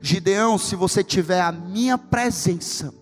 [0.00, 2.92] Gideão, se você tiver a minha presença,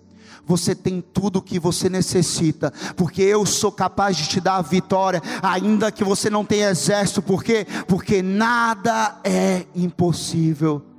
[0.45, 4.63] você tem tudo o que você necessita, porque eu sou capaz de te dar a
[4.63, 7.67] vitória, ainda que você não tenha exército, por quê?
[7.89, 10.92] Porque nada é impossível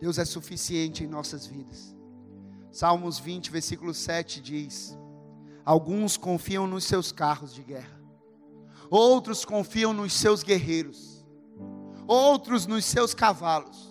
[0.00, 1.94] Deus é suficiente em nossas vidas.
[2.72, 4.96] Salmos 20, versículo 7 diz:
[5.64, 8.00] Alguns confiam nos seus carros de guerra,
[8.88, 11.24] outros confiam nos seus guerreiros,
[12.06, 13.90] outros nos seus cavalos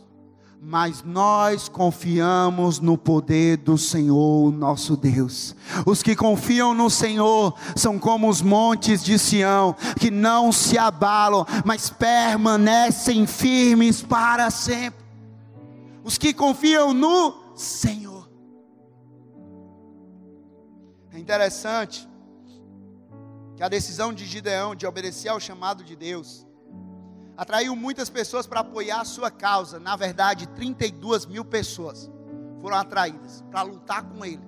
[0.62, 5.56] mas nós confiamos no poder do Senhor, nosso Deus.
[5.86, 11.46] Os que confiam no Senhor são como os montes de Sião, que não se abalam,
[11.64, 14.99] mas permanecem firmes para sempre.
[16.10, 18.28] Os que confiam no Senhor.
[21.14, 22.10] É interessante
[23.56, 26.48] que a decisão de Gideão de obedecer ao chamado de Deus
[27.38, 29.80] atraiu muitas pessoas para apoiar a sua causa.
[29.80, 32.10] Na verdade, 32 mil pessoas
[32.60, 34.42] foram atraídas para lutar com ele.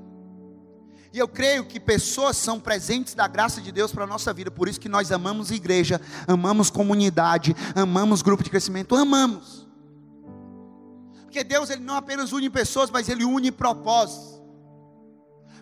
[1.14, 4.50] E eu creio que pessoas são presentes da graça de Deus para a nossa vida.
[4.50, 9.70] Por isso que nós amamos igreja, amamos comunidade, amamos grupo de crescimento, amamos.
[11.32, 14.42] Porque Deus ele não apenas une pessoas, mas ele une propósitos.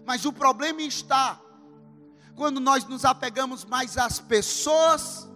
[0.04, 1.40] Mas o problema está
[2.36, 5.30] quando nós nos apegamos mais às pessoas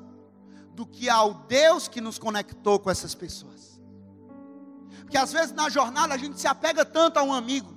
[0.71, 3.79] do que ao Deus que nos conectou com essas pessoas.
[5.01, 7.71] Porque às vezes na jornada a gente se apega tanto a um amigo,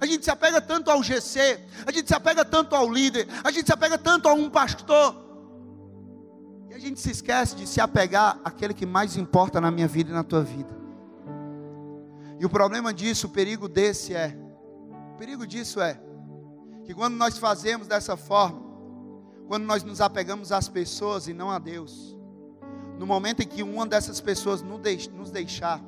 [0.00, 3.50] a gente se apega tanto ao GC, a gente se apega tanto ao líder, a
[3.50, 5.16] gente se apega tanto a um pastor,
[6.70, 10.12] e a gente se esquece de se apegar àquele que mais importa na minha vida
[10.12, 10.78] e na tua vida.
[12.38, 14.36] E o problema disso, o perigo desse é,
[15.14, 16.00] o perigo disso é,
[16.84, 18.62] que quando nós fazemos dessa forma,
[19.48, 22.16] quando nós nos apegamos às pessoas e não a Deus,
[22.98, 25.82] no momento em que uma dessas pessoas nos deixar,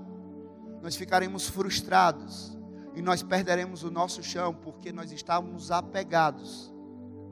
[0.83, 2.57] nós ficaremos frustrados
[2.95, 6.73] e nós perderemos o nosso chão porque nós estávamos apegados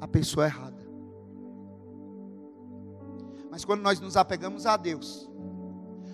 [0.00, 0.86] à pessoa errada.
[3.50, 5.28] Mas quando nós nos apegamos a Deus,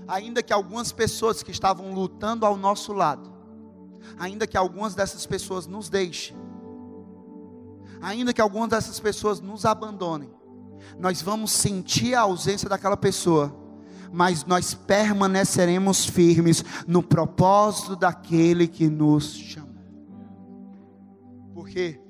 [0.07, 3.33] ainda que algumas pessoas que estavam lutando ao nosso lado,
[4.19, 6.37] ainda que algumas dessas pessoas nos deixem,
[8.01, 10.31] ainda que algumas dessas pessoas nos abandonem,
[10.99, 13.55] nós vamos sentir a ausência daquela pessoa,
[14.13, 19.75] mas nós permaneceremos firmes no propósito daquele que nos chamou.
[21.53, 22.01] Por quê?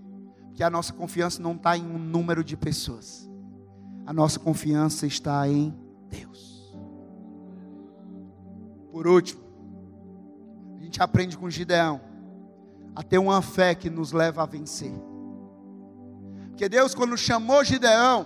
[0.48, 3.28] Porque a nossa confiança não está em um número de pessoas,
[4.04, 5.74] a nossa confiança está em
[6.10, 6.53] Deus.
[8.94, 9.42] Por último,
[10.78, 12.00] a gente aprende com Gideão
[12.94, 14.94] a ter uma fé que nos leva a vencer.
[16.50, 18.24] Porque Deus, quando chamou Gideão,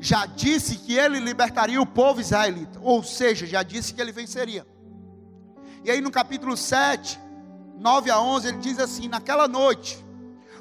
[0.00, 4.66] já disse que ele libertaria o povo israelita, ou seja, já disse que ele venceria.
[5.84, 7.20] E aí no capítulo 7,
[7.78, 10.04] 9 a 11, ele diz assim: Naquela noite,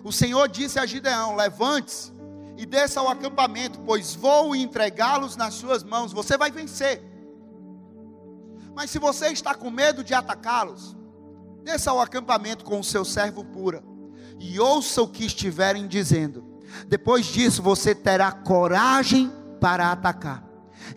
[0.03, 2.13] o Senhor disse a Gideão: Levante-se
[2.55, 7.12] e desça ao acampamento, pois vou entregá-los nas suas mãos, você vai vencer.
[8.76, 10.95] Mas se você está com medo de atacá-los,
[11.63, 13.84] desça ao acampamento com o seu servo pura,
[14.39, 16.53] e ouça o que estiverem dizendo
[16.88, 20.43] depois disso, você terá coragem para atacar.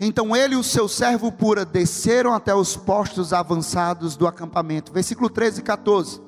[0.01, 4.91] Então ele e o seu servo pura desceram até os postos avançados do acampamento.
[4.91, 6.21] Versículo 13 e 14.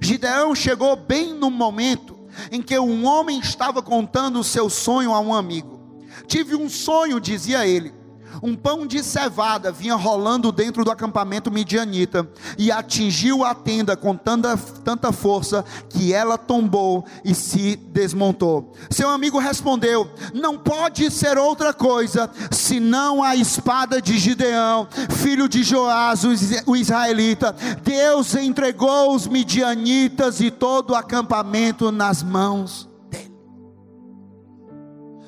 [0.00, 2.18] Gideão chegou bem no momento
[2.50, 5.78] em que um homem estava contando o seu sonho a um amigo.
[6.26, 7.94] Tive um sonho, dizia ele.
[8.42, 14.16] Um pão de cevada vinha rolando dentro do acampamento midianita e atingiu a tenda com
[14.16, 18.72] tanta, tanta força que ela tombou e se desmontou.
[18.90, 25.62] Seu amigo respondeu: Não pode ser outra coisa senão a espada de Gideão, filho de
[25.62, 26.22] Joás,
[26.66, 27.54] o israelita.
[27.82, 33.34] Deus entregou os midianitas e todo o acampamento nas mãos dele.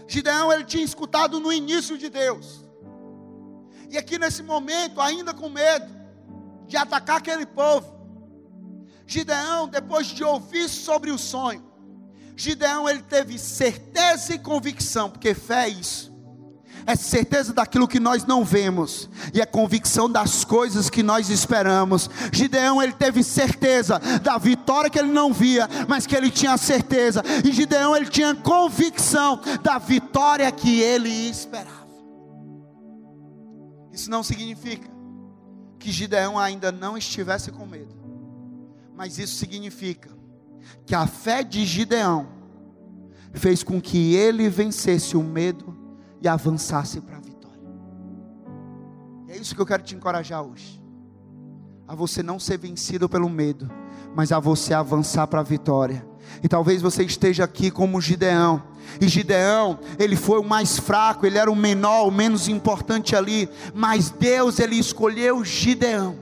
[0.06, 2.59] Gideão ele tinha escutado no início de Deus
[3.90, 5.90] e aqui nesse momento, ainda com medo
[6.68, 7.92] de atacar aquele povo,
[9.04, 11.68] Gideão, depois de ouvir sobre o sonho,
[12.36, 16.10] Gideão ele teve certeza e convicção, porque fé é isso.
[16.86, 22.08] É certeza daquilo que nós não vemos e é convicção das coisas que nós esperamos.
[22.32, 27.22] Gideão ele teve certeza da vitória que ele não via, mas que ele tinha certeza.
[27.44, 31.79] E Gideão ele tinha convicção da vitória que ele esperava.
[33.92, 34.88] Isso não significa
[35.78, 37.94] que Gideão ainda não estivesse com medo,
[38.94, 40.10] mas isso significa
[40.84, 42.28] que a fé de Gideão
[43.32, 45.76] fez com que ele vencesse o medo
[46.20, 47.60] e avançasse para a vitória.
[49.28, 50.80] E é isso que eu quero te encorajar hoje.
[51.86, 53.70] A você não ser vencido pelo medo,
[54.14, 56.06] mas a você avançar para a vitória.
[56.42, 58.62] E talvez você esteja aqui como Gideão.
[58.98, 63.48] E Gideão, ele foi o mais fraco, ele era o menor, o menos importante ali,
[63.74, 66.18] mas Deus ele escolheu Gideão.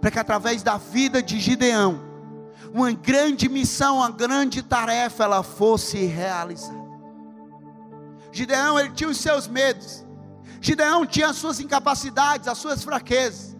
[0.00, 2.00] para que através da vida de Gideão,
[2.72, 6.86] uma grande missão, uma grande tarefa ela fosse realizada.
[8.30, 10.04] Gideão, ele tinha os seus medos.
[10.60, 13.56] Gideão tinha as suas incapacidades, as suas fraquezas.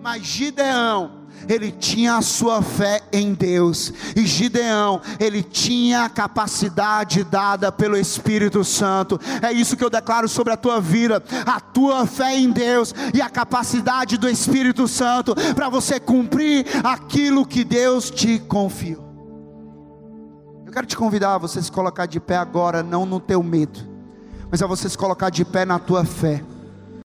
[0.00, 1.17] Mas Gideão,
[1.48, 7.96] ele tinha a sua fé em Deus, e Gideão, ele tinha a capacidade dada pelo
[7.96, 9.20] Espírito Santo.
[9.42, 13.20] É isso que eu declaro sobre a tua vida, a tua fé em Deus e
[13.20, 19.08] a capacidade do Espírito Santo para você cumprir aquilo que Deus te confiou.
[20.66, 23.80] Eu quero te convidar a você se colocar de pé agora, não no teu medo,
[24.50, 26.42] mas a você se colocar de pé na tua fé.